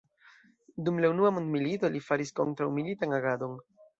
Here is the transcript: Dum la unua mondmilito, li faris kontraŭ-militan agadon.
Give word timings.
Dum 0.87 1.01
la 1.03 1.11
unua 1.15 1.31
mondmilito, 1.35 1.91
li 1.97 2.03
faris 2.07 2.35
kontraŭ-militan 2.39 3.17
agadon. 3.19 3.57